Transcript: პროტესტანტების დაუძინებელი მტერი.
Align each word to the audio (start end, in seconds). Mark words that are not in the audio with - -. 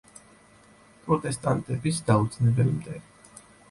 პროტესტანტების 1.05 2.03
დაუძინებელი 2.11 2.79
მტერი. 2.83 3.09